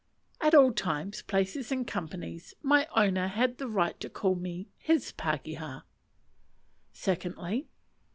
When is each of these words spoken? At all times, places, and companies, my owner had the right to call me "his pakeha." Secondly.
At 0.41 0.55
all 0.55 0.71
times, 0.73 1.21
places, 1.21 1.71
and 1.71 1.85
companies, 1.85 2.55
my 2.63 2.87
owner 2.95 3.27
had 3.27 3.59
the 3.59 3.67
right 3.67 3.99
to 3.99 4.09
call 4.09 4.33
me 4.33 4.67
"his 4.79 5.11
pakeha." 5.11 5.83
Secondly. 6.91 7.67